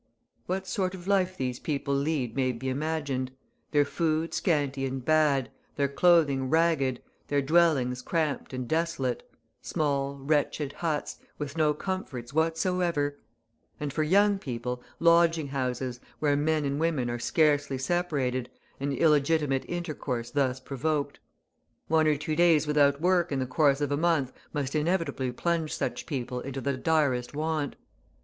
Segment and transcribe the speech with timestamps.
[0.47, 3.29] What sort of life these people lead may be imagined;
[3.69, 9.21] their food scanty and bad, their clothing ragged, their dwellings cramped and desolate,
[9.61, 13.19] small, wretched huts, with no comforts whatsoever;
[13.79, 18.49] and, for young people, lodging houses, where men and women are scarcely separated,
[18.79, 21.19] and illegitimate intercourse thus provoked.
[21.89, 25.71] One or two days without work in the course of a month must inevitably plunge
[25.71, 27.75] such people into the direst want.